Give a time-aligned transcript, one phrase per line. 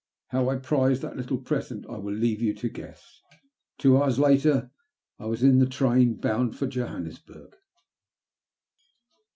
[0.29, 3.21] How I prized that little present I will leave you to guess.
[3.77, 4.71] Two hours later
[5.19, 7.55] I was in the train bound for Johannesburg.